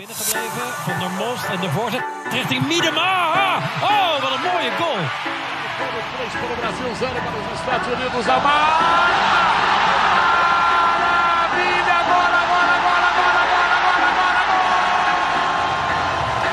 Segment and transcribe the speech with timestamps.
[0.00, 0.68] binnengebleven.
[0.86, 3.12] Van der Most en de voorzet richting Miedema.
[3.92, 5.02] Oh, wat een mooie goal.
[6.40, 8.24] Para o Brasil, zero para os Estados Unidos.
[8.36, 9.08] Amar!
[11.04, 11.96] Maravilha!
[12.02, 14.68] Agora, agora, agora, agora, agora, agora, agora!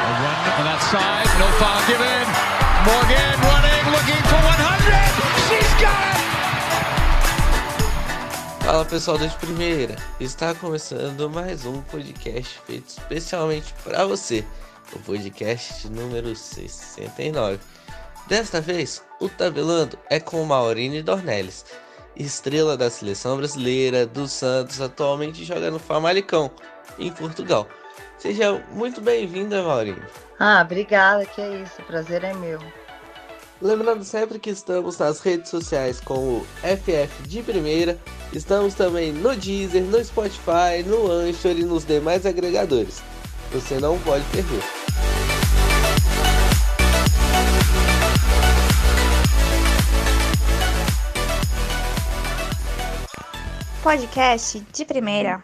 [0.07, 2.27] A run on that side, no foul given.
[2.88, 3.37] Morgan
[8.68, 14.44] Fala pessoal de primeira, está começando mais um podcast feito especialmente para você,
[14.92, 17.61] o podcast número 69.
[18.28, 21.66] Desta vez, o tabelando é com Maurine Dornelles,
[22.14, 26.52] estrela da seleção brasileira do Santos, atualmente joga no Famalicão,
[27.00, 27.70] em Portugal.
[28.18, 30.04] Seja muito bem-vinda, Maurine.
[30.38, 32.59] Ah, obrigada, que é isso, o prazer é meu.
[33.59, 37.97] Lembrando sempre que estamos nas redes sociais com o FF de Primeira,
[38.31, 43.02] estamos também no Deezer, no Spotify, no Anchor e nos demais agregadores.
[43.52, 44.61] Você não pode perder.
[53.81, 55.44] Podcast de primeira.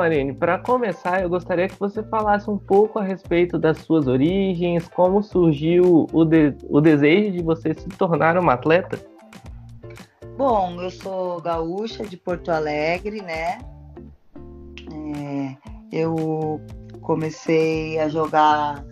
[0.00, 4.88] Marine, para começar, eu gostaria que você falasse um pouco a respeito das suas origens,
[4.88, 8.98] como surgiu o, de o desejo de você se tornar uma atleta.
[10.38, 13.58] Bom, eu sou gaúcha de Porto Alegre, né?
[14.90, 15.56] É,
[15.92, 16.58] eu
[17.02, 18.82] comecei a jogar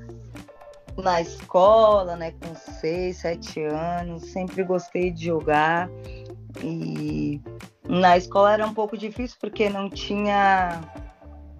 [0.94, 5.88] na escola, né, com 6, 7 anos, sempre gostei de jogar
[6.62, 7.40] e
[7.88, 10.80] na escola era um pouco difícil porque não tinha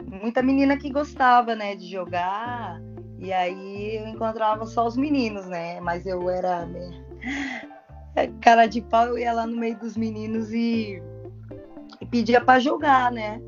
[0.04, 2.80] muita menina que gostava, né, de jogar
[3.18, 7.08] e aí eu encontrava só os meninos, né, mas eu era meio...
[8.40, 11.02] cara de pau, eu ia lá no meio dos meninos e,
[12.00, 13.40] e pedia para jogar, né,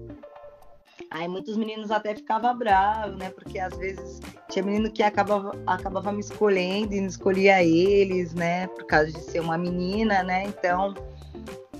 [1.10, 3.30] Aí muitos meninos até ficavam bravos, né?
[3.30, 8.68] Porque às vezes tinha menino que acabava, acabava me escolhendo e não escolhia eles, né?
[8.68, 10.44] Por causa de ser uma menina, né?
[10.44, 10.94] Então,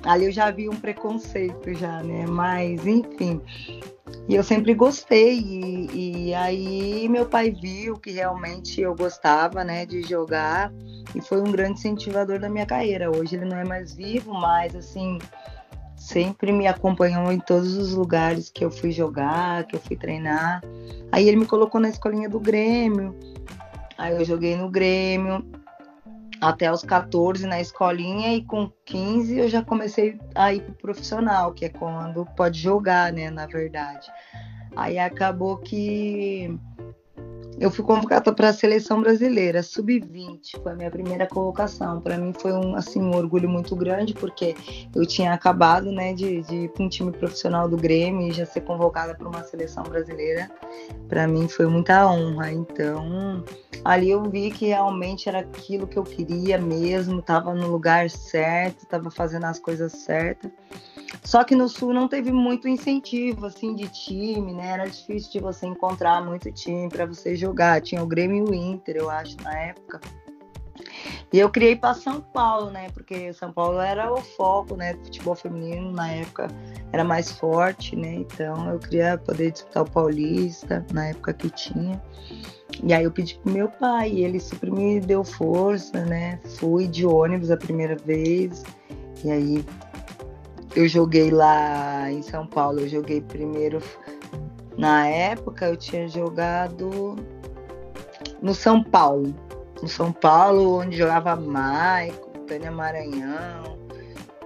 [0.05, 2.27] ali eu já vi um preconceito já, né?
[2.27, 3.41] Mas, enfim.
[4.29, 5.39] E eu sempre gostei.
[5.39, 9.85] E, e aí meu pai viu que realmente eu gostava, né?
[9.85, 10.73] De jogar.
[11.15, 13.11] E foi um grande incentivador da minha carreira.
[13.11, 15.19] Hoje ele não é mais vivo, mas assim
[15.97, 20.63] sempre me acompanhou em todos os lugares que eu fui jogar, que eu fui treinar.
[21.13, 23.15] Aí ele me colocou na escolinha do Grêmio.
[23.99, 25.45] Aí eu joguei no Grêmio
[26.41, 31.53] até os 14 na escolinha e com 15 eu já comecei a ir pro profissional,
[31.53, 34.11] que é quando pode jogar, né, na verdade.
[34.77, 36.59] Aí acabou que
[37.61, 42.01] eu fui convocada para a seleção brasileira, sub-20, foi a minha primeira colocação.
[42.01, 44.55] Para mim foi um, assim, um orgulho muito grande, porque
[44.95, 48.47] eu tinha acabado né, de, de ir para um time profissional do Grêmio e já
[48.47, 50.51] ser convocada para uma seleção brasileira.
[51.07, 52.51] Para mim foi muita honra.
[52.51, 53.45] Então,
[53.85, 58.83] ali eu vi que realmente era aquilo que eu queria mesmo, estava no lugar certo,
[58.83, 60.51] estava fazendo as coisas certas.
[61.25, 64.69] Só que no sul não teve muito incentivo assim de time, né?
[64.73, 67.81] Era difícil de você encontrar muito time para você jogar.
[67.81, 70.01] Tinha o Grêmio e o Inter, eu acho, na época.
[71.33, 72.89] E eu criei para São Paulo, né?
[72.93, 74.95] Porque São Paulo era o foco, né?
[74.95, 76.49] Do futebol feminino na época
[76.93, 78.15] era mais forte, né?
[78.15, 82.03] Então eu queria poder disputar o Paulista na época que tinha.
[82.83, 86.41] E aí eu pedi pro meu pai, e ele sempre me deu força, né?
[86.59, 88.63] Fui de ônibus a primeira vez.
[89.25, 89.65] E aí
[90.75, 93.83] eu joguei lá em São Paulo, eu joguei primeiro.
[94.79, 97.17] Na época eu tinha jogado
[98.41, 99.35] no São Paulo.
[99.83, 103.79] No São Paulo, onde jogava Maico, Tânia Maranhão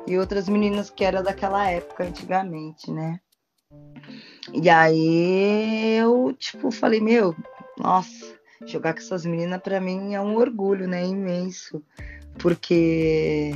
[0.06, 3.19] e outras meninas que era daquela época antigamente, né?
[4.53, 7.35] E aí eu, tipo, falei, meu,
[7.79, 8.35] nossa,
[8.67, 11.05] jogar com essas meninas para mim é um orgulho, né?
[11.05, 11.83] Imenso.
[12.39, 13.53] Porque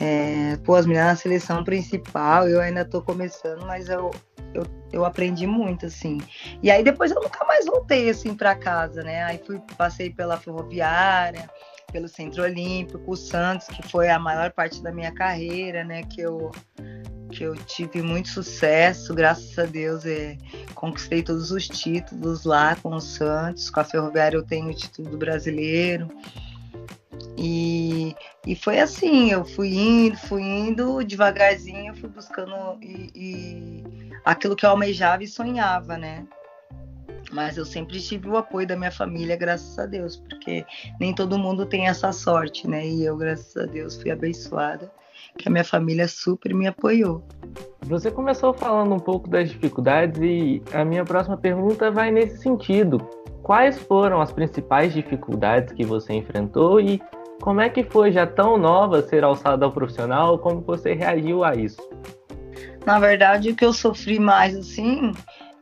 [0.00, 4.10] é, pô, as meninas na seleção principal, eu ainda tô começando, mas eu,
[4.52, 6.18] eu, eu aprendi muito, assim.
[6.62, 9.24] E aí depois eu nunca mais voltei, assim, para casa, né?
[9.24, 11.48] Aí fui, passei pela Ferroviária,
[11.92, 16.02] pelo Centro Olímpico, o Santos, que foi a maior parte da minha carreira, né?
[16.02, 16.50] Que eu,
[17.36, 20.38] que eu tive muito sucesso, graças a Deus, é,
[20.74, 23.68] conquistei todos os títulos lá com o Santos.
[23.68, 26.08] Com a Ferroviária eu tenho o título do brasileiro.
[27.36, 28.16] E,
[28.46, 33.84] e foi assim, eu fui indo, fui indo, devagarzinho, fui buscando e, e
[34.24, 36.26] aquilo que eu almejava e sonhava, né?
[37.30, 40.64] Mas eu sempre tive o apoio da minha família, graças a Deus, porque
[40.98, 42.86] nem todo mundo tem essa sorte, né?
[42.86, 44.90] E eu, graças a Deus, fui abençoada,
[45.38, 47.22] que a minha família super me apoiou.
[47.82, 52.98] Você começou falando um pouco das dificuldades e a minha próxima pergunta vai nesse sentido.
[53.42, 57.00] Quais foram as principais dificuldades que você enfrentou e
[57.40, 60.38] como é que foi já tão nova ser alçada ao profissional?
[60.38, 61.80] Como você reagiu a isso?
[62.84, 65.12] Na verdade, o que eu sofri mais assim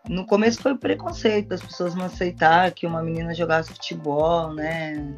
[0.08, 5.14] no começo foi o preconceito das pessoas não aceitar que uma menina jogasse futebol, né?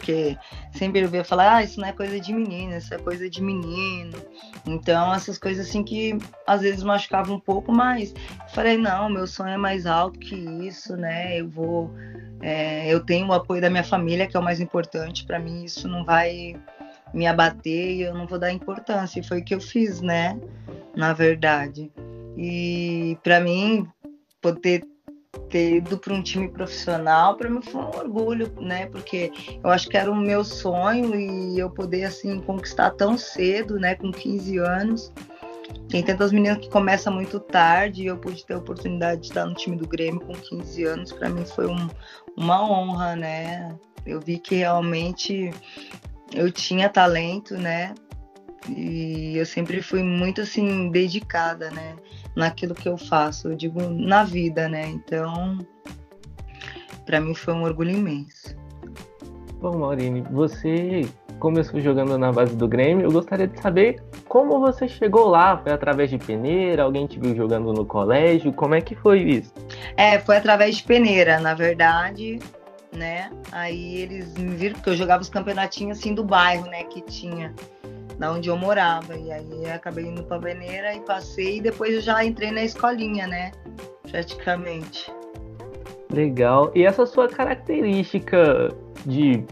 [0.00, 0.36] Porque
[0.72, 3.42] sempre eu via falar, ah, isso não é coisa de menina, isso é coisa de
[3.42, 4.16] menino.
[4.66, 6.16] Então, essas coisas assim que
[6.46, 8.14] às vezes machucavam um pouco, mas
[8.48, 11.38] falei, não, meu sonho é mais alto que isso, né?
[11.38, 11.90] Eu vou.
[12.40, 15.26] É, eu tenho o apoio da minha família, que é o mais importante.
[15.26, 16.56] Para mim, isso não vai
[17.12, 19.20] me abater e eu não vou dar importância.
[19.20, 20.40] E foi o que eu fiz, né?
[20.96, 21.92] Na verdade.
[22.38, 23.86] E para mim,
[24.40, 24.82] poder
[25.50, 28.86] ter ido para um time profissional para mim foi um orgulho, né?
[28.86, 29.32] Porque
[29.62, 33.94] eu acho que era o meu sonho e eu poder assim conquistar tão cedo, né?
[33.96, 35.12] Com 15 anos.
[35.88, 39.44] Tem tantas meninas que começam muito tarde e eu pude ter a oportunidade de estar
[39.44, 41.12] no time do Grêmio com 15 anos.
[41.12, 41.88] Para mim foi um,
[42.36, 43.76] uma honra, né?
[44.06, 45.50] Eu vi que realmente
[46.32, 47.94] eu tinha talento, né?
[48.76, 51.96] E eu sempre fui muito assim dedicada, né?
[52.34, 54.86] naquilo que eu faço, eu digo na vida, né?
[54.88, 55.58] Então,
[57.04, 58.56] para mim foi um orgulho imenso.
[59.60, 61.06] Bom, Maurine, você
[61.38, 63.06] começou jogando na base do Grêmio.
[63.06, 65.58] Eu gostaria de saber como você chegou lá.
[65.58, 66.84] Foi através de peneira?
[66.84, 68.52] Alguém te viu jogando no colégio?
[68.52, 69.52] Como é que foi isso?
[69.96, 72.38] É, foi através de peneira, na verdade,
[72.90, 73.30] né?
[73.52, 76.84] Aí eles me viram porque eu jogava os campeonatinhos assim do bairro, né?
[76.84, 77.54] Que tinha
[78.20, 79.16] da onde eu morava.
[79.16, 83.26] E aí acabei indo para Veneira e passei e depois eu já entrei na escolinha,
[83.26, 83.50] né?
[84.08, 85.10] Praticamente.
[86.12, 86.70] Legal.
[86.74, 88.68] E essa sua característica
[89.06, 89.42] de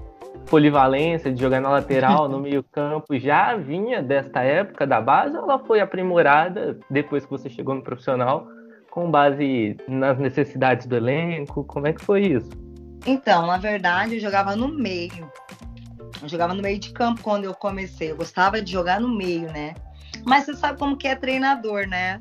[0.51, 5.59] polivalência, de jogar na lateral, no meio-campo, já vinha desta época da base ou ela
[5.61, 8.47] foi aprimorada depois que você chegou no profissional,
[8.91, 11.65] com base nas necessidades do elenco?
[11.65, 12.51] Como é que foi isso?
[13.07, 15.31] Então, na verdade, eu jogava no meio.
[16.23, 18.11] Eu jogava no meio de campo quando eu comecei.
[18.11, 19.75] Eu gostava de jogar no meio, né?
[20.25, 22.19] Mas você sabe como que é treinador, né?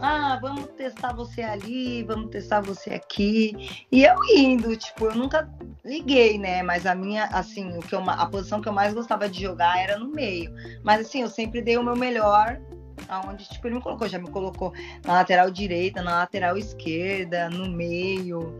[0.00, 3.86] Ah, vamos testar você ali, vamos testar você aqui.
[3.90, 5.48] E eu indo, tipo, eu nunca
[5.84, 6.62] liguei, né?
[6.62, 9.78] Mas a minha, assim, o que eu, a posição que eu mais gostava de jogar
[9.78, 10.52] era no meio.
[10.84, 12.60] Mas assim, eu sempre dei o meu melhor
[13.08, 14.72] aonde tipo ele me colocou, já me colocou
[15.04, 18.54] na lateral direita, na lateral esquerda, no meio.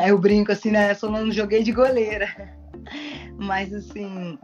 [0.00, 0.94] Aí eu brinco assim, né?
[0.94, 2.28] Só não joguei de goleira.
[3.38, 4.38] Mas assim,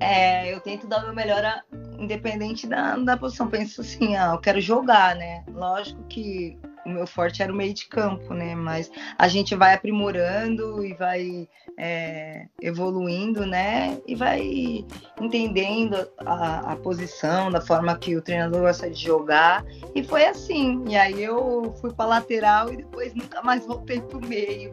[0.00, 1.62] é, eu tento dar o meu melhor, a,
[1.98, 3.48] independente da, da posição.
[3.48, 5.44] Penso assim, ah, eu quero jogar, né?
[5.48, 8.54] Lógico que o meu forte era o meio de campo, né?
[8.54, 11.48] Mas a gente vai aprimorando e vai
[11.78, 14.00] é, evoluindo, né?
[14.06, 14.84] E vai
[15.20, 15.96] entendendo
[16.26, 19.64] a, a, posição, da forma que o treinador gosta de jogar.
[19.94, 20.82] E foi assim.
[20.88, 24.72] E aí eu fui para lateral e depois nunca mais voltei para o meio.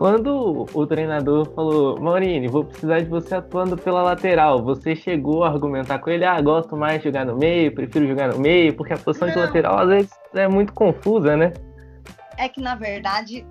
[0.00, 5.48] Quando o treinador falou, Maurini, vou precisar de você atuando pela lateral, você chegou a
[5.50, 8.94] argumentar com ele, ah, gosto mais de jogar no meio, prefiro jogar no meio, porque
[8.94, 9.34] a posição Não.
[9.34, 11.52] de lateral às vezes é muito confusa, né?
[12.38, 13.46] É que na verdade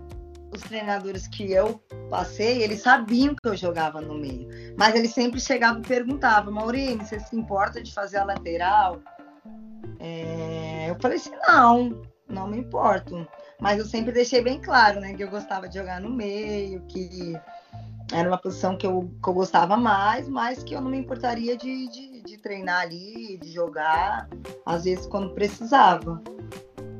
[0.51, 1.79] os treinadores que eu
[2.09, 7.05] passei, eles sabiam que eu jogava no meio, mas eles sempre chegavam e perguntavam, Maurini,
[7.05, 8.97] você se importa de fazer a lateral?
[9.99, 10.89] É...
[10.89, 13.27] Eu falei assim, não, não me importo.
[13.59, 17.37] Mas eu sempre deixei bem claro, né, que eu gostava de jogar no meio, que
[18.11, 21.57] era uma posição que eu, que eu gostava mais, mas que eu não me importaria
[21.57, 24.27] de, de, de treinar ali, de jogar,
[24.65, 26.21] às vezes quando precisava.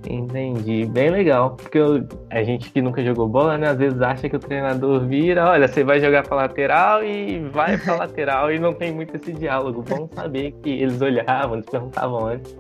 [0.08, 1.56] Entendi, bem legal.
[1.56, 3.70] Porque eu, a gente que nunca jogou bola, né?
[3.70, 7.78] Às vezes acha que o treinador vira, olha, você vai jogar para lateral e vai
[7.78, 9.84] para lateral e não tem muito esse diálogo.
[9.84, 12.58] Bom saber que eles olhavam, eles perguntavam antes.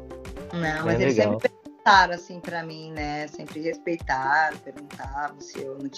[0.53, 3.27] Não, mas eles sempre perguntaram assim para mim, né?
[3.27, 5.89] Sempre respeitaram, perguntavam se eu não,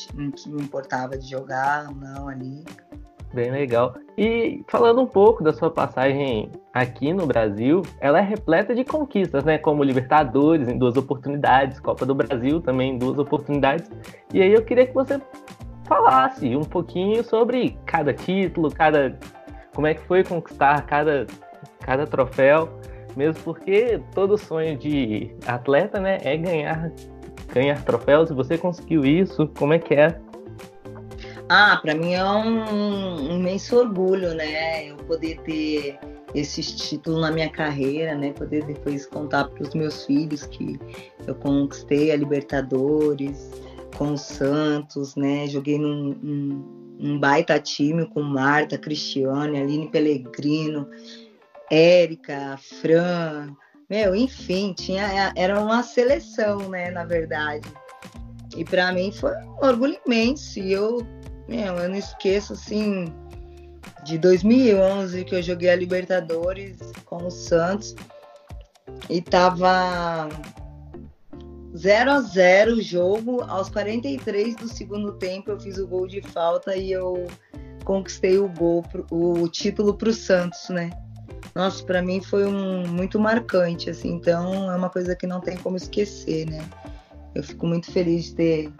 [0.45, 2.63] não me importava de jogar ou não ali.
[3.33, 3.95] Bem legal.
[4.17, 9.43] E falando um pouco da sua passagem aqui no Brasil, ela é repleta de conquistas,
[9.45, 9.57] né?
[9.57, 13.89] Como Libertadores em duas oportunidades, Copa do Brasil também em duas oportunidades.
[14.33, 15.21] E aí eu queria que você
[15.85, 19.17] falasse um pouquinho sobre cada título, cada
[19.73, 21.25] como é que foi conquistar cada
[21.79, 22.69] cada troféu
[23.15, 26.91] mesmo porque todo sonho de atleta, né, é ganhar
[27.53, 28.29] ganhar troféus.
[28.29, 29.47] E você conseguiu isso?
[29.57, 30.19] Como é que é?
[31.49, 34.89] Ah, para mim é um, imenso orgulho, né?
[34.89, 35.99] Eu poder ter
[36.33, 38.31] esses títulos na minha carreira, né?
[38.31, 40.79] Poder depois contar para os meus filhos que
[41.27, 43.51] eu conquistei a Libertadores,
[43.97, 45.45] com o Santos, né?
[45.47, 50.87] Joguei num, num, num baita time com Marta, Cristiane, Aline Pellegrino,
[51.71, 53.55] Érica, Fran,
[53.89, 57.67] meu, enfim, tinha, era uma seleção, né, na verdade.
[58.55, 60.59] E para mim foi um orgulho imenso.
[60.59, 61.05] E eu,
[61.47, 63.05] meu, eu não esqueço, assim,
[64.03, 67.95] de 2011 que eu joguei a Libertadores com o Santos
[69.09, 70.29] e tava
[71.75, 73.43] 0 a 0 o jogo.
[73.43, 77.27] Aos 43 do segundo tempo eu fiz o gol de falta e eu
[77.83, 80.89] conquistei o gol, o título para o Santos, né?
[81.53, 84.13] Nossa, para mim foi um muito marcante, assim.
[84.13, 86.63] Então é uma coisa que não tem como esquecer, né?
[87.35, 88.73] Eu fico muito feliz de ter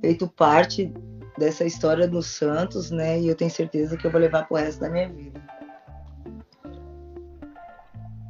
[0.00, 0.92] feito parte
[1.38, 3.20] dessa história do Santos, né?
[3.20, 5.40] E eu tenho certeza que eu vou levar pro resto da minha vida.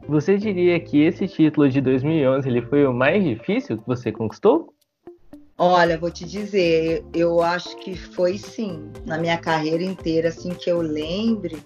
[0.09, 4.75] Você diria que esse título de 2011 ele foi o mais difícil que você conquistou?
[5.57, 10.71] Olha, vou te dizer, eu acho que foi sim, na minha carreira inteira, assim que
[10.71, 11.63] eu lembre,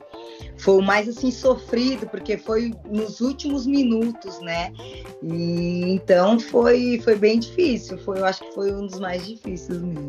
[0.59, 4.73] foi o mais assim sofrido, porque foi nos últimos minutos, né?
[5.23, 9.81] E então foi foi bem difícil, foi eu acho que foi um dos mais difíceis
[9.81, 10.09] mesmo.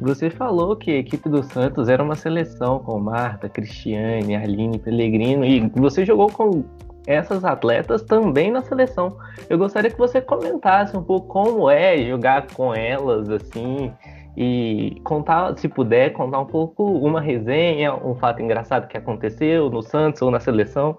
[0.00, 5.44] Você falou que a equipe do Santos era uma seleção com Marta, Cristiane, Arline, Pellegrino
[5.44, 6.64] e você jogou com
[7.08, 9.16] essas atletas também na seleção.
[9.48, 13.90] Eu gostaria que você comentasse um pouco como é jogar com elas, assim,
[14.40, 19.82] e contar, se puder, contar um pouco uma resenha, um fato engraçado que aconteceu no
[19.82, 20.96] Santos ou na seleção.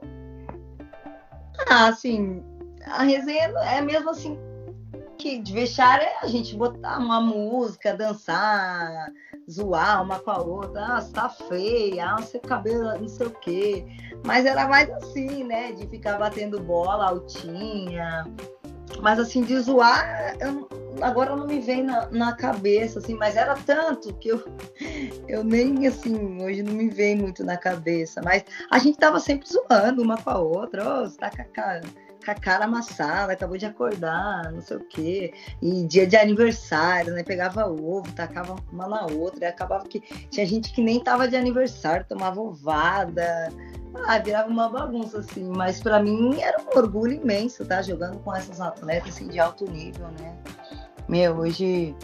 [1.69, 2.43] Ah, assim,
[2.85, 4.37] a resenha é mesmo assim
[5.17, 9.09] que de vestiário é a gente botar uma música, dançar,
[9.49, 13.31] zoar uma com a outra, ah, você tá feia, ah, seu cabelo não sei o
[13.31, 13.85] quê.
[14.25, 15.71] Mas era mais assim, né?
[15.71, 18.25] De ficar batendo bola altinha.
[19.01, 20.67] Mas assim, de zoar, eu,
[21.01, 24.43] agora não me vem na, na, cabeça, assim, mas era tanto que eu,
[25.27, 28.21] eu nem assim, hoje não me vem muito na cabeça.
[28.23, 31.45] Mas a gente tava sempre zoando uma com a outra, oh, você tá com a
[31.45, 31.81] cara
[32.23, 35.33] com a cara amassada, acabou de acordar, não sei o quê.
[35.61, 37.23] E dia de aniversário, né?
[37.23, 41.35] Pegava ovo, tacava uma na outra, e acabava que tinha gente que nem tava de
[41.35, 43.49] aniversário, tomava ovada.
[44.05, 45.49] Ah, virava uma bagunça, assim.
[45.49, 47.81] Mas para mim era um orgulho imenso, tá?
[47.81, 50.37] Jogando com essas atletas assim, de alto nível, né?
[51.09, 51.95] Meu, hoje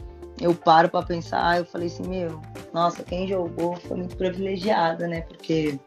[0.41, 2.41] eu paro para pensar, eu falei assim, meu,
[2.73, 5.21] nossa, quem jogou foi muito privilegiada, né?
[5.21, 5.79] Porque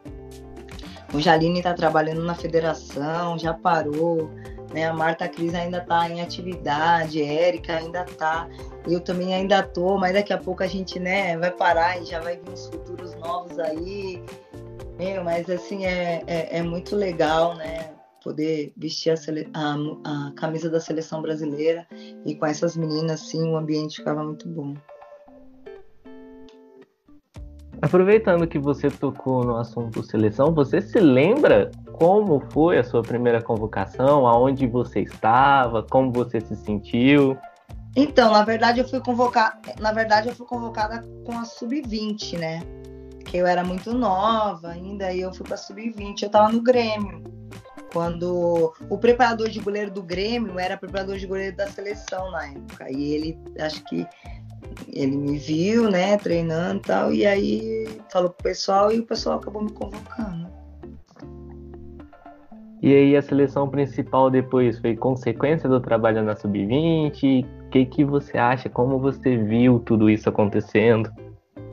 [1.13, 4.29] o Jaline está trabalhando na federação, já parou.
[4.73, 4.87] Né?
[4.87, 8.47] A Marta Cris ainda está em atividade, Érica ainda está.
[8.87, 12.21] Eu também ainda estou, mas daqui a pouco a gente né, vai parar e já
[12.21, 14.23] vai vir os futuros novos aí.
[14.97, 17.98] Meu, mas assim, é, é, é muito legal, né?
[18.23, 19.15] Poder vestir a,
[19.53, 21.87] a, a camisa da seleção brasileira
[22.25, 24.75] e com essas meninas, assim, o ambiente ficava muito bom.
[27.81, 33.41] Aproveitando que você tocou no assunto seleção, você se lembra como foi a sua primeira
[33.41, 37.37] convocação, aonde você estava, como você se sentiu?
[37.95, 42.61] Então, na verdade, eu fui convocada, na verdade, eu fui convocada com a sub-20, né?
[43.25, 46.21] Que eu era muito nova ainda, e eu fui para sub-20.
[46.21, 47.38] Eu estava no Grêmio.
[47.91, 52.91] Quando o preparador de goleiro do Grêmio era preparador de goleiro da seleção na época.
[52.91, 54.05] E ele, acho que
[54.91, 59.39] ele me viu, né, treinando e tal, e aí falou pro pessoal e o pessoal
[59.39, 60.49] acabou me convocando.
[62.81, 67.43] E aí a seleção principal depois foi consequência do trabalho na Sub-20?
[67.43, 68.69] O que, que você acha?
[68.69, 71.11] Como você viu tudo isso acontecendo?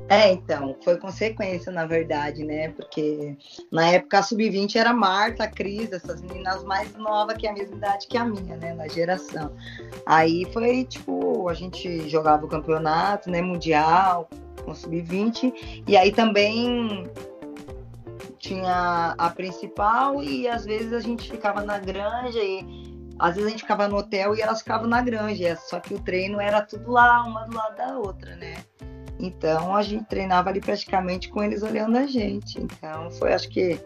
[0.09, 2.69] É, então, foi consequência, na verdade, né?
[2.71, 3.37] Porque
[3.73, 7.77] na época a Sub-20 era Marta, a Cris, essas meninas mais novas que a mesma
[7.77, 8.73] idade que a minha, né?
[8.73, 9.53] Na geração.
[10.07, 13.43] Aí foi, tipo, a gente jogava o campeonato, né?
[13.43, 14.29] Mundial,
[14.65, 15.83] com Sub-20.
[15.89, 17.11] E aí também
[18.39, 22.65] tinha a principal e às vezes a gente ficava na granja e
[23.19, 25.57] às vezes a gente ficava no hotel e elas ficavam na granja.
[25.57, 28.55] Só que o treino era tudo lá, uma do lado da outra, né?
[29.19, 32.61] Então a gente treinava ali praticamente com eles olhando a gente.
[32.61, 33.79] Então foi, acho que,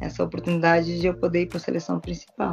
[0.00, 2.52] essa oportunidade de eu poder ir para a seleção principal.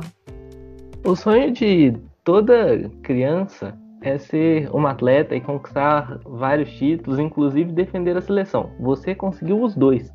[1.03, 8.15] O sonho de toda criança é ser uma atleta e conquistar vários títulos, inclusive defender
[8.17, 8.71] a seleção.
[8.79, 10.11] Você conseguiu os dois,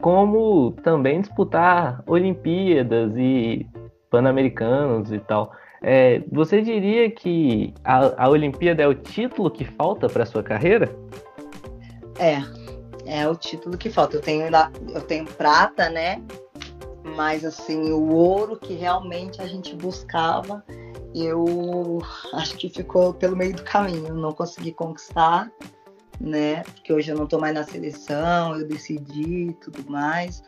[0.00, 3.66] como também disputar Olimpíadas e
[4.10, 5.52] Pan-Americanos e tal.
[5.82, 10.90] É, você diria que a, a Olimpíada é o título que falta para sua carreira?
[12.18, 12.42] É,
[13.06, 14.16] é o título que falta.
[14.16, 14.44] Eu tenho,
[14.94, 16.22] eu tenho prata, né?
[17.16, 20.64] Mas assim, o ouro que realmente a gente buscava
[21.14, 22.02] eu
[22.32, 24.12] acho que ficou pelo meio do caminho.
[24.14, 25.50] Não consegui conquistar,
[26.20, 26.64] né?
[26.64, 30.42] Porque hoje eu não tô mais na seleção, eu decidi tudo mais,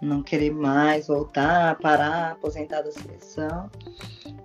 [0.00, 3.68] não querer mais voltar, parar, aposentar da seleção.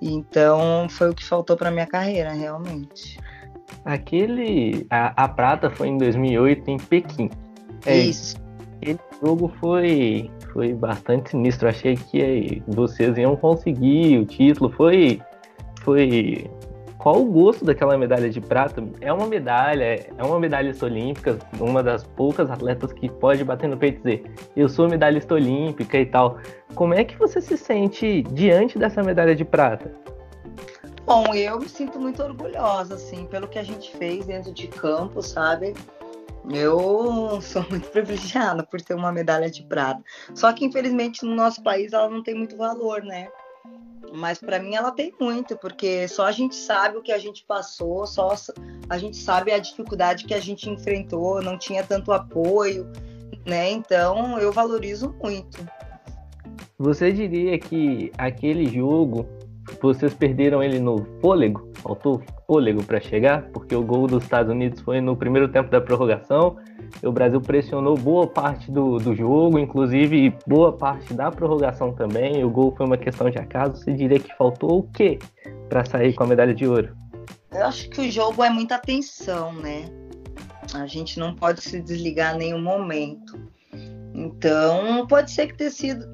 [0.02, 3.20] Então foi o que faltou para minha carreira, realmente.
[3.86, 4.86] Aquele.
[4.90, 7.30] A, a prata foi em 2008 em Pequim.
[7.86, 8.36] É, Isso.
[8.78, 11.68] Aquele jogo foi, foi bastante sinistro.
[11.68, 14.72] Achei que vocês iam conseguir o título.
[14.72, 15.22] Foi.
[15.82, 16.50] Foi.
[16.98, 18.84] Qual o gosto daquela medalha de prata?
[19.00, 23.78] É uma medalha, é uma medalhista olímpica, uma das poucas atletas que pode bater no
[23.78, 26.40] peito e dizer: Eu sou medalhista olímpica e tal.
[26.76, 29.94] Como é que você se sente diante dessa medalha de prata?
[31.08, 35.22] Bom, eu me sinto muito orgulhosa, assim, pelo que a gente fez dentro de campo,
[35.22, 35.74] sabe?
[36.54, 40.04] Eu sou muito privilegiada por ter uma medalha de prata.
[40.36, 43.30] Só que, infelizmente, no nosso país ela não tem muito valor, né?
[44.14, 47.46] Mas para mim ela tem muito, porque só a gente sabe o que a gente
[47.46, 48.36] passou, só
[48.90, 52.86] a gente sabe a dificuldade que a gente enfrentou, não tinha tanto apoio,
[53.46, 53.72] né?
[53.72, 55.66] Então eu valorizo muito.
[56.78, 59.37] Você diria que aquele jogo
[59.82, 64.82] vocês perderam ele no fôlego, faltou fôlego para chegar, porque o gol dos Estados Unidos
[64.82, 66.58] foi no primeiro tempo da prorrogação.
[67.04, 72.44] O Brasil pressionou boa parte do, do jogo, inclusive boa parte da prorrogação também.
[72.44, 73.78] O gol foi uma questão de acaso.
[73.78, 75.20] Você diria que faltou o quê
[75.70, 76.96] para sair com a medalha de ouro?
[77.52, 79.86] Eu acho que o jogo é muita tensão, né?
[80.74, 83.40] A gente não pode se desligar em nenhum momento.
[84.14, 86.06] Então, pode ser que tenha sido,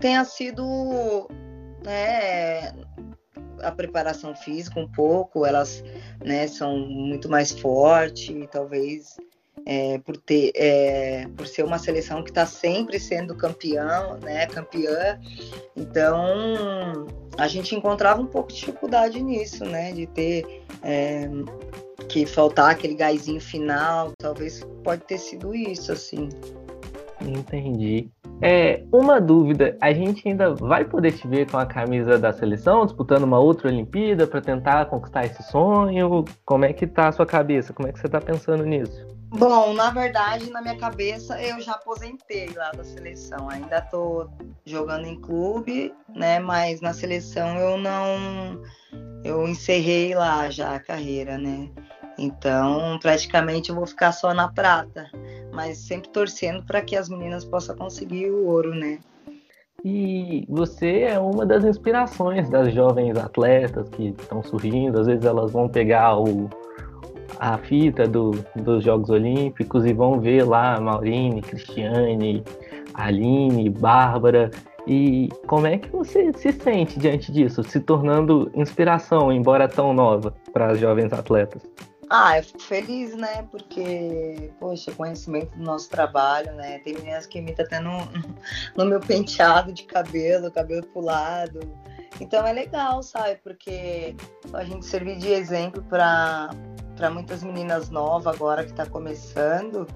[0.00, 1.28] tenha sido
[1.84, 2.72] né,
[3.62, 5.82] a preparação física um pouco, elas
[6.24, 9.16] né, são muito mais fortes, talvez
[9.66, 15.18] é, por ter é, por ser uma seleção que está sempre sendo campeão, né, campeã.
[15.76, 21.28] Então a gente encontrava um pouco de dificuldade nisso, né, de ter é,
[22.08, 24.12] que faltar aquele gásinho final.
[24.18, 26.28] Talvez pode ter sido isso, assim.
[27.20, 28.10] Entendi.
[28.42, 32.86] É, uma dúvida, a gente ainda vai poder te ver com a camisa da seleção,
[32.86, 36.24] disputando uma outra Olimpíada para tentar conquistar esse sonho?
[36.46, 37.74] Como é que tá a sua cabeça?
[37.74, 39.06] Como é que você está pensando nisso?
[39.28, 43.48] Bom, na verdade, na minha cabeça, eu já aposentei lá da seleção.
[43.48, 44.28] Ainda estou
[44.64, 46.40] jogando em clube, né?
[46.40, 48.60] Mas na seleção eu não.
[49.22, 51.70] Eu encerrei lá já a carreira, né?
[52.18, 55.08] Então, praticamente eu vou ficar só na prata
[55.52, 58.98] mas sempre torcendo para que as meninas possam conseguir o ouro, né?
[59.84, 65.00] E você é uma das inspirações das jovens atletas que estão surgindo.
[65.00, 66.50] Às vezes elas vão pegar o,
[67.38, 72.44] a fita do, dos Jogos Olímpicos e vão ver lá Maurine, Cristiane,
[72.92, 74.50] Aline, Bárbara.
[74.86, 80.34] E como é que você se sente diante disso, se tornando inspiração, embora tão nova,
[80.52, 81.62] para as jovens atletas?
[82.12, 83.46] Ah, eu fico feliz, né?
[83.52, 86.80] Porque, poxa, conhecimento do nosso trabalho, né?
[86.80, 87.98] Tem meninas que imitam até no,
[88.76, 91.60] no meu penteado de cabelo, cabelo pulado.
[92.20, 93.36] Então é legal, sabe?
[93.36, 94.16] Porque
[94.52, 96.50] a gente servir de exemplo para
[97.12, 99.86] muitas meninas novas agora que está começando.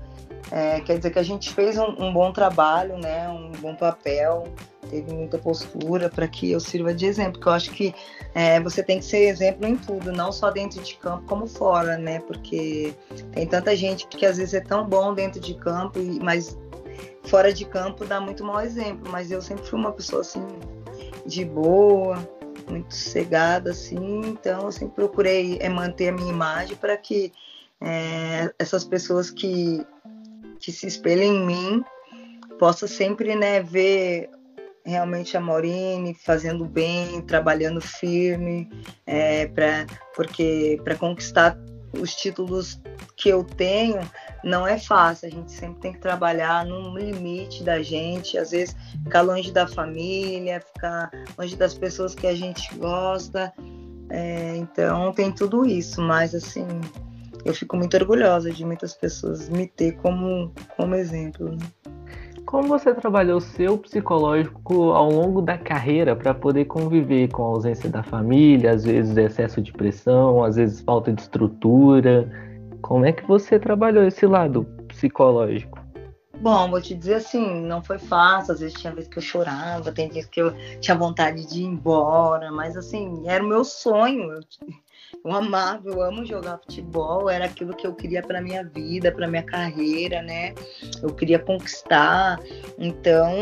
[0.51, 3.29] É, quer dizer que a gente fez um, um, bom trabalho, né?
[3.29, 4.45] Um bom papel,
[4.91, 7.33] teve muita postura para que eu sirva de exemplo.
[7.33, 7.95] Porque eu acho que
[8.35, 11.97] é, você tem que ser exemplo em tudo, não só dentro de campo como fora,
[11.97, 12.21] né?
[12.21, 12.95] Porque
[13.33, 16.57] tem tanta gente que às vezes é tão bom dentro de campo, mas
[17.25, 19.11] fora de campo dá muito mau exemplo.
[19.11, 20.47] Mas eu sempre fui uma pessoa assim
[21.27, 22.17] de boa,
[22.69, 24.21] muito sossegada, assim.
[24.27, 27.33] Então eu sempre procurei é, manter a minha imagem para que
[27.81, 29.85] é, essas pessoas que,
[30.65, 31.85] que se espelhem em mim
[32.59, 34.31] possam sempre né, ver
[34.85, 38.71] realmente a Maurine fazendo bem, trabalhando firme,
[39.07, 41.59] é, pra, porque para conquistar
[42.01, 42.81] os títulos
[43.17, 44.01] que eu tenho
[44.43, 45.29] não é fácil.
[45.29, 48.75] A gente sempre tem que trabalhar no limite da gente, às vezes
[49.05, 53.53] ficar longe da família, ficar longe das pessoas que a gente gosta.
[54.11, 56.67] É, então tem tudo isso, mas assim
[57.45, 61.51] eu fico muito orgulhosa de muitas pessoas me ter como, como exemplo.
[61.51, 61.67] Né?
[62.47, 67.47] Como você trabalhou o seu psicológico ao longo da carreira para poder conviver com a
[67.47, 72.31] ausência da família, às vezes excesso de pressão, às vezes falta de estrutura?
[72.83, 75.85] Como é que você trabalhou esse lado psicológico?
[76.41, 79.91] Bom, vou te dizer assim, não foi fácil, às vezes tinha vezes que eu chorava,
[79.93, 84.31] tem vezes que eu tinha vontade de ir embora, mas assim, era o meu sonho.
[84.31, 84.41] Eu,
[85.25, 89.27] Eu amava, eu amo jogar futebol, era aquilo que eu queria para minha vida, para
[89.27, 90.55] minha carreira, né?
[91.03, 92.39] Eu queria conquistar.
[92.79, 93.33] Então,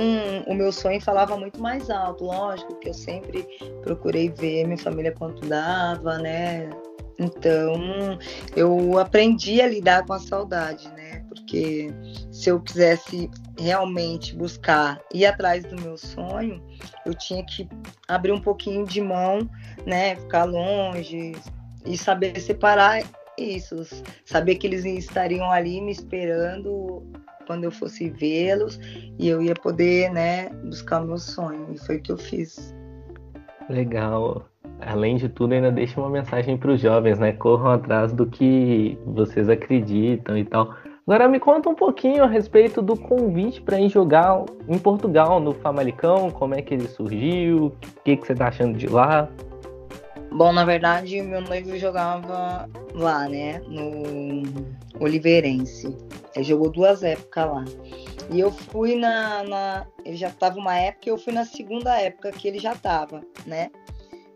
[0.47, 3.47] o meu sonho falava muito mais alto, lógico que eu sempre
[3.83, 6.71] procurei ver minha família quanto dava, né?
[7.19, 8.19] Então,
[8.57, 11.25] eu aprendi a lidar com a saudade, né?
[11.29, 11.93] Porque
[12.31, 13.31] se eu quisesse
[13.63, 16.61] realmente buscar ir atrás do meu sonho,
[17.07, 17.69] eu tinha que
[18.09, 19.49] abrir um pouquinho de mão,
[19.87, 20.17] né?
[20.17, 21.33] Ficar longe
[21.87, 23.03] e saber separar
[23.39, 23.77] isso,
[24.25, 27.03] saber que eles estariam ali me esperando
[27.47, 28.79] quando eu fosse vê-los
[29.19, 31.69] e eu ia poder, né, buscar o meu sonho.
[31.73, 32.75] E foi o que eu fiz.
[33.69, 34.47] Legal.
[34.81, 37.33] Além de tudo, ainda deixa uma mensagem para os jovens, né?
[37.33, 40.75] Corram atrás do que vocês acreditam e tal.
[41.05, 45.53] Agora me conta um pouquinho a respeito do convite para ir jogar em Portugal, no
[45.53, 49.29] Famalicão, como é que ele surgiu, o que, que você está achando de lá?
[50.31, 54.43] Bom, na verdade, meu noivo jogava lá, né, no
[55.01, 55.95] Oliveirense.
[56.35, 57.65] Ele jogou duas épocas lá.
[58.31, 59.87] E eu fui na, na.
[60.05, 63.71] Ele já estava uma época, eu fui na segunda época que ele já estava, né?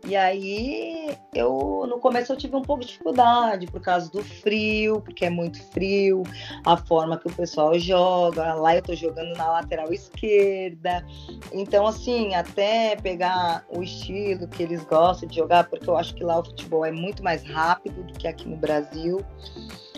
[0.07, 5.01] E aí, eu no começo eu tive um pouco de dificuldade por causa do frio,
[5.01, 6.23] porque é muito frio,
[6.65, 8.53] a forma que o pessoal joga.
[8.53, 11.05] Lá eu tô jogando na lateral esquerda.
[11.51, 16.23] Então, assim, até pegar o estilo que eles gostam de jogar, porque eu acho que
[16.23, 19.21] lá o futebol é muito mais rápido do que aqui no Brasil.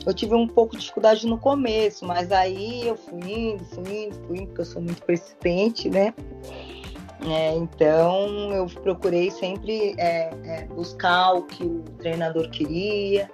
[0.07, 4.15] Eu tive um pouco de dificuldade no começo, mas aí eu fui indo, fui indo,
[4.25, 6.15] fui indo, porque eu sou muito persistente, né?
[7.27, 13.29] É, então eu procurei sempre é, é, buscar o que o treinador queria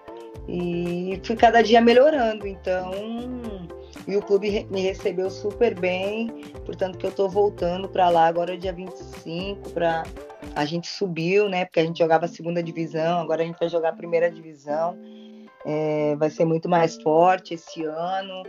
[0.47, 2.47] e fui cada dia melhorando.
[2.47, 2.91] Então,
[4.07, 6.27] e o clube me recebeu super bem,
[6.65, 10.03] portanto que eu estou voltando para lá agora dia 25 para
[10.55, 11.65] a gente subiu, né?
[11.65, 14.97] Porque a gente jogava a segunda divisão, agora a gente vai jogar a primeira divisão.
[15.65, 18.43] É, vai ser muito mais forte esse ano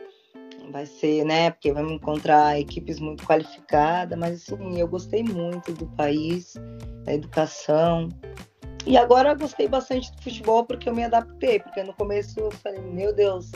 [0.71, 1.51] vai ser, né?
[1.51, 6.55] Porque vamos encontrar equipes muito qualificadas, mas assim, eu gostei muito do país,
[7.05, 8.09] da educação.
[8.87, 12.51] E agora eu gostei bastante do futebol porque eu me adaptei, porque no começo eu
[12.51, 13.51] falei, meu Deus,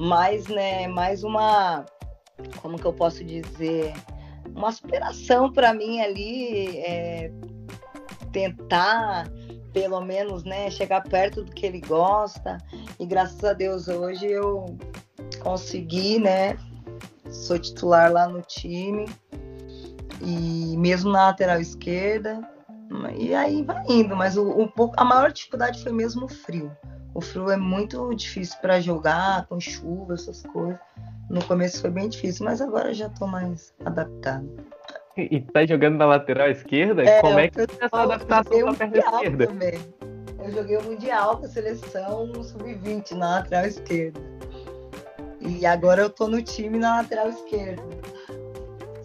[0.00, 1.84] mais, né, mais uma,
[2.60, 3.92] como que eu posso dizer,
[4.54, 7.30] uma superação para mim ali, é,
[8.32, 9.30] tentar
[9.74, 12.58] pelo menos, né, chegar perto do que ele gosta.
[12.98, 14.78] E graças a Deus hoje eu
[15.44, 16.56] consegui, né?
[17.30, 19.06] Sou titular lá no time.
[20.20, 22.40] E mesmo na lateral esquerda.
[23.16, 26.70] E aí vai indo, mas o, o a maior dificuldade foi mesmo o frio.
[27.14, 30.78] O frio é muito difícil para jogar, com chuva, essas coisas.
[31.30, 34.48] No começo foi bem difícil, mas agora já estou mais adaptado.
[35.16, 37.04] E tá jogando na lateral esquerda?
[37.04, 39.46] É, Como é que é essa adaptação pra perna esquerda?
[39.46, 39.78] Também.
[40.44, 44.20] Eu joguei o Mundial com a seleção sub-20 na lateral esquerda.
[45.44, 47.82] E agora eu tô no time na lateral esquerda.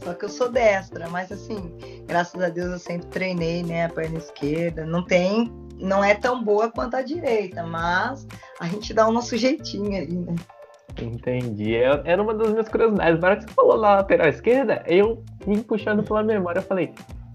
[0.03, 3.89] Só que eu sou destra, mas assim, graças a Deus eu sempre treinei, né, a
[3.89, 4.85] perna esquerda.
[4.85, 8.25] Não tem, não é tão boa quanto a direita, mas
[8.59, 10.35] a gente dá o nosso jeitinho ali, né?
[11.01, 11.75] Entendi.
[11.75, 13.19] É, era uma das minhas curiosidades.
[13.19, 16.59] Na hora que você falou na lateral esquerda, eu vim puxando pela memória.
[16.59, 16.93] Eu falei,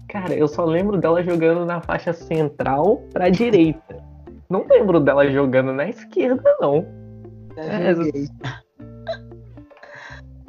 [0.09, 4.03] cara, eu só lembro dela jogando na faixa central pra direita.
[4.49, 6.85] Não lembro dela jogando na esquerda, não.
[7.57, 7.93] É,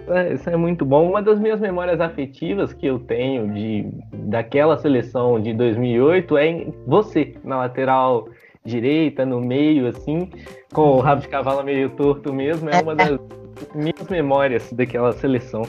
[0.08, 1.08] é, isso é muito bom.
[1.08, 7.34] Uma das minhas memórias afetivas que eu tenho de daquela seleção de 2008 é você
[7.44, 8.28] na lateral
[8.64, 10.30] direita, no meio, assim,
[10.72, 12.68] com o rabo de cavalo meio torto mesmo.
[12.68, 13.18] É uma das
[13.74, 15.62] minhas memórias daquela seleção.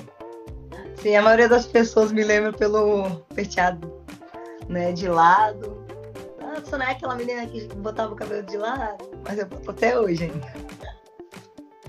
[0.95, 3.91] Sim, a maioria das pessoas me lembra pelo penteado
[4.67, 5.86] né, de lado.
[6.41, 9.06] Ah, você não é aquela menina que botava o cabelo de lado?
[9.23, 10.77] Mas eu boto até hoje ainda.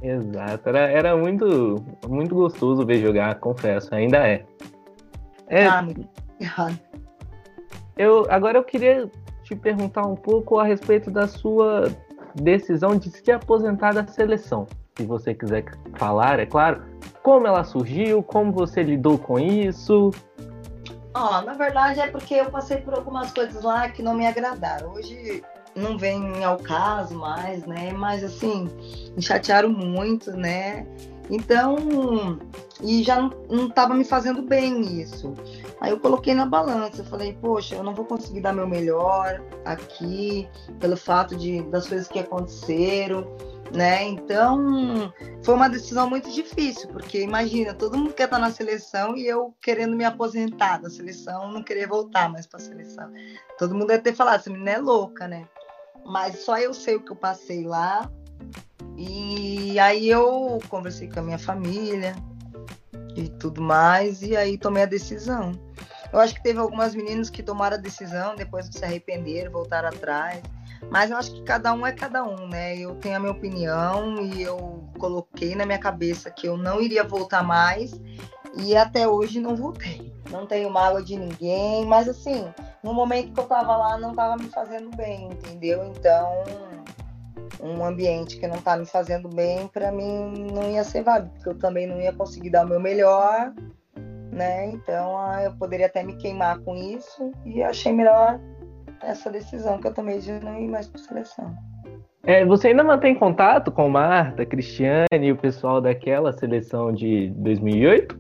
[0.01, 4.45] Exato, era, era muito, muito gostoso ver jogar, confesso, ainda é.
[5.49, 5.85] é ah,
[7.97, 9.11] eu, agora eu queria
[9.43, 11.91] te perguntar um pouco a respeito da sua
[12.35, 14.67] decisão de se aposentar da seleção.
[14.97, 15.65] Se você quiser
[15.97, 16.83] falar, é claro,
[17.23, 20.11] como ela surgiu, como você lidou com isso.
[21.15, 24.27] Ó, oh, na verdade é porque eu passei por algumas coisas lá que não me
[24.27, 24.93] agradaram.
[24.93, 25.43] Hoje
[25.79, 27.93] não vem ao caso mais, né?
[27.93, 28.69] Mas assim,
[29.15, 30.87] me chatearam muito, né?
[31.31, 32.39] Então,
[32.83, 35.35] e já não estava me fazendo bem isso.
[35.81, 40.49] Aí eu coloquei na balança, falei, poxa, eu não vou conseguir dar meu melhor aqui,
[40.81, 43.27] pelo fato de, das coisas que aconteceram,
[43.75, 44.05] né?
[44.05, 45.13] Então,
[45.43, 49.55] foi uma decisão muito difícil, porque imagina, todo mundo quer estar na seleção e eu
[49.61, 53.13] querendo me aposentar da seleção, não querer voltar mais para a seleção.
[53.59, 55.47] Todo mundo deve ter falado, essa menina é louca, né?
[56.05, 58.11] Mas só eu sei o que eu passei lá.
[58.97, 62.17] E aí eu conversei com a minha família
[63.15, 65.53] e tudo mais, e aí tomei a decisão.
[66.13, 70.43] Eu acho que teve algumas meninas que tomaram a decisão, depois se arrependeram, voltaram atrás.
[70.91, 72.77] Mas eu acho que cada um é cada um, né?
[72.77, 77.05] Eu tenho a minha opinião e eu coloquei na minha cabeça que eu não iria
[77.05, 77.93] voltar mais
[78.57, 80.13] e até hoje não voltei.
[80.31, 82.45] Não tenho mágoa de ninguém, mas assim,
[82.83, 85.85] no momento que eu tava lá não tava me fazendo bem, entendeu?
[85.85, 86.45] Então,
[87.61, 91.49] um ambiente que não tá me fazendo bem, para mim não ia ser válido, porque
[91.49, 93.53] eu também não ia conseguir dar o meu melhor,
[94.33, 94.67] né?
[94.67, 98.39] Então, ah, eu poderia até me queimar com isso e achei melhor
[99.03, 101.57] essa decisão que eu tomei de não ir mais para seleção.
[102.29, 108.19] É, você ainda mantém contato com Marta, Cristiane e o pessoal daquela seleção de 2008?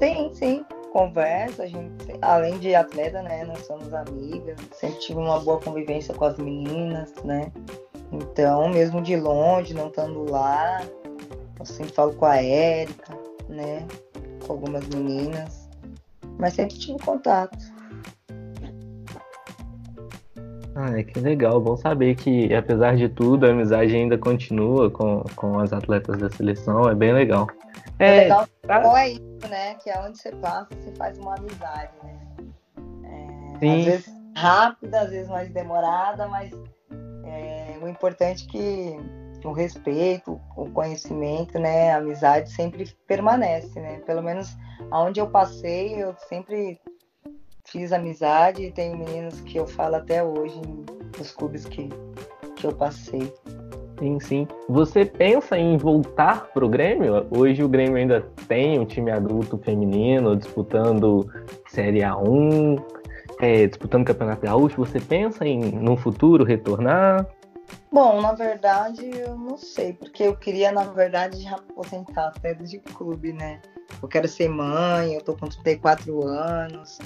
[0.00, 0.64] Sim, sim.
[0.92, 4.58] Conversa, a gente, além de atleta, né, nós somos amigas.
[4.72, 7.52] Sempre tive uma boa convivência com as meninas, né?
[8.10, 10.82] Então, mesmo de longe, não estando lá,
[11.60, 13.16] eu sempre falo com a Érica,
[13.48, 13.86] né?
[14.44, 15.70] Com algumas meninas.
[16.36, 17.75] Mas sempre tive contato.
[20.78, 25.58] Ah, que legal, bom saber que apesar de tudo a amizade ainda continua com, com
[25.58, 27.46] as atletas da seleção, é bem legal.
[27.98, 29.00] É, é legal tá...
[29.00, 29.74] é isso, né?
[29.76, 32.18] Que é onde você passa, você faz uma amizade, né?
[33.04, 33.78] É, Sim.
[33.78, 36.52] Às vezes rápida, às vezes mais demorada, mas
[37.24, 44.00] é, o importante é que o respeito, o conhecimento, né, a amizade sempre permanece, né?
[44.00, 44.54] Pelo menos
[44.90, 46.78] aonde eu passei, eu sempre
[47.66, 50.60] fiz amizade e tenho meninos que eu falo até hoje
[51.18, 51.88] nos clubes que,
[52.56, 53.32] que eu passei.
[53.98, 54.48] Sim, sim.
[54.68, 57.26] Você pensa em voltar pro Grêmio?
[57.30, 61.26] Hoje o Grêmio ainda tem um time adulto feminino disputando
[61.68, 62.82] Série A1,
[63.40, 64.76] é, disputando Campeonato Gaúcho.
[64.76, 67.26] Você pensa em no futuro retornar?
[67.90, 72.78] Bom, na verdade eu não sei, porque eu queria, na verdade, já aposentar até de
[72.78, 73.62] clube, né?
[74.02, 76.98] Eu quero ser mãe, eu tô com 34 anos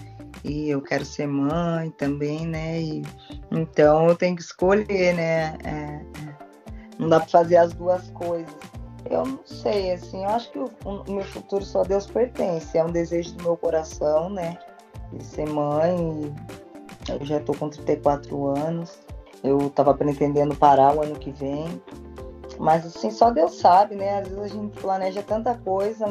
[0.44, 2.80] e eu quero ser mãe também, né?
[2.80, 3.02] E,
[3.50, 5.58] então eu tenho que escolher, né?
[5.64, 6.50] É, é
[6.98, 8.54] não dá para fazer as duas coisas.
[9.08, 12.76] Eu não sei, assim, eu acho que o, o, meu futuro só Deus pertence.
[12.76, 14.58] É um desejo do meu coração, né?
[15.12, 16.34] De ser mãe.
[17.08, 18.98] Eu já tô com 34 anos.
[19.42, 21.82] Eu tava pretendendo parar o ano que vem.
[22.58, 24.18] Mas assim, só Deus sabe, né?
[24.18, 26.06] Às vezes a gente planeja tanta coisa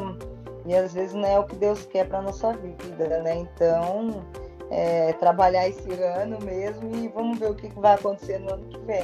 [0.69, 3.38] e às vezes não é o que Deus quer para nossa vida, né?
[3.39, 4.23] Então,
[4.69, 8.77] é, trabalhar esse ano mesmo e vamos ver o que vai acontecer no ano que
[8.86, 9.03] vem.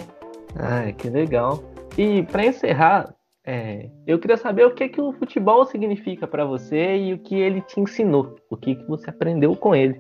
[0.55, 1.63] Ah, que legal.
[1.97, 6.97] E para encerrar, é, eu queria saber o que que o futebol significa para você
[6.97, 9.99] e o que ele te ensinou, o que que você aprendeu com ele.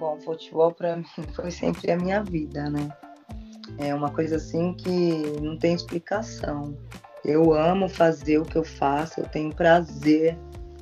[0.00, 1.04] Bom, futebol para mim
[1.36, 2.88] foi sempre a minha vida, né?
[3.76, 6.74] É uma coisa assim que não tem explicação.
[7.22, 10.34] Eu amo fazer o que eu faço, eu tenho prazer.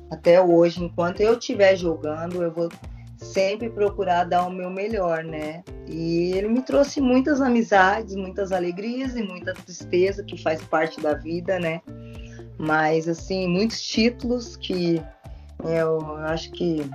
[0.09, 2.69] Até hoje, enquanto eu estiver jogando, eu vou
[3.17, 5.63] sempre procurar dar o meu melhor, né?
[5.87, 11.13] E ele me trouxe muitas amizades, muitas alegrias e muita tristeza que faz parte da
[11.13, 11.81] vida, né?
[12.57, 15.01] Mas assim, muitos títulos que
[15.63, 16.89] eu acho que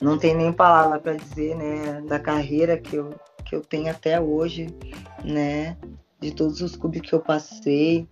[0.00, 4.20] não tem nem palavra para dizer, né, da carreira que eu que eu tenho até
[4.20, 4.72] hoje,
[5.24, 5.76] né,
[6.20, 8.08] de todos os clubes que eu passei.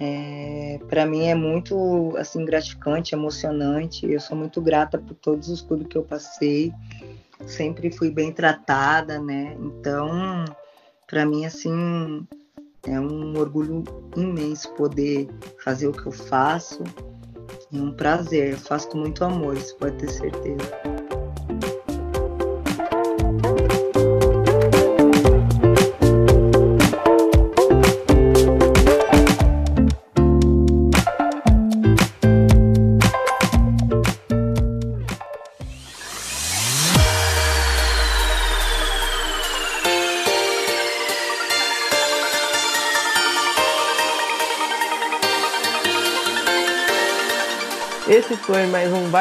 [0.00, 4.10] É, para mim é muito assim gratificante, emocionante.
[4.10, 6.72] Eu sou muito grata por todos os clubes que eu passei.
[7.46, 9.56] Sempre fui bem tratada, né?
[9.60, 10.44] Então,
[11.06, 12.26] para mim assim
[12.86, 13.82] é um orgulho
[14.16, 15.28] imenso poder
[15.62, 16.82] fazer o que eu faço.
[17.72, 20.93] É um prazer, eu faço com muito amor, isso pode ter certeza.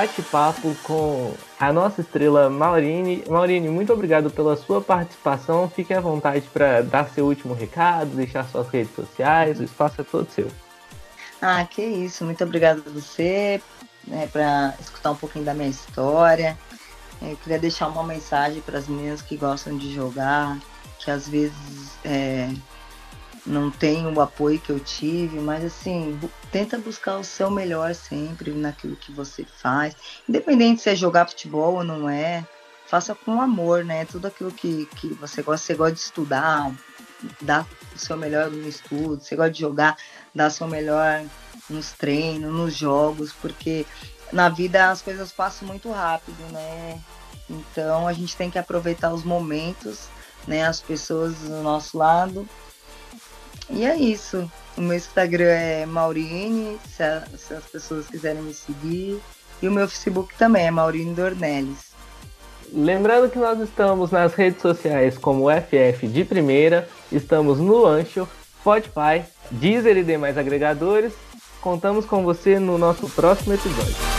[0.03, 3.23] Bate-papo com a nossa estrela Maurine.
[3.29, 5.69] Maurine, muito obrigado pela sua participação.
[5.69, 10.03] Fique à vontade para dar seu último recado, deixar suas redes sociais, o espaço é
[10.03, 10.51] todo seu.
[11.41, 12.25] Ah, que isso.
[12.25, 13.61] Muito obrigado a você
[14.05, 16.57] né, para escutar um pouquinho da minha história.
[17.21, 20.59] Eu queria deixar uma mensagem para as meninas que gostam de jogar,
[20.99, 22.49] que às vezes é,
[23.45, 26.19] não tem o apoio que eu tive, mas assim,
[26.53, 29.95] tenta buscar o seu melhor sempre naquilo que você faz,
[30.29, 32.47] independente se é jogar futebol ou não é,
[32.85, 34.05] faça com amor, né?
[34.05, 36.71] Tudo aquilo que, que você gosta, você gosta de estudar,
[37.41, 39.97] dá o seu melhor no estudo, você gosta de jogar,
[40.33, 41.25] dá o seu melhor
[41.67, 43.83] nos treinos, nos jogos, porque
[44.31, 47.01] na vida as coisas passam muito rápido, né?
[47.49, 50.07] Então a gente tem que aproveitar os momentos,
[50.47, 50.63] né?
[50.63, 52.47] As pessoas do nosso lado.
[53.73, 54.49] E é isso.
[54.77, 59.19] O meu Instagram é Maurine, se, a, se as pessoas quiserem me seguir.
[59.61, 61.93] E o meu Facebook também é Maurine Dornelles.
[62.71, 68.27] Lembrando que nós estamos nas redes sociais como FF de Primeira, estamos no Ancho,
[68.59, 71.13] Spotify, Deezer e demais agregadores.
[71.61, 74.12] Contamos com você no nosso próximo episódio.